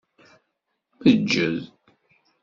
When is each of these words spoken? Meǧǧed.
Meǧǧed. 1.03 1.59